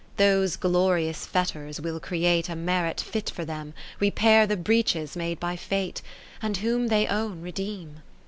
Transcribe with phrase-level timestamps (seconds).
[0.17, 3.75] Those glorious fetters will create A merit fit for them.
[3.99, 6.01] Repair the breaches made by Fate,
[6.41, 8.01] And whom they own redeem.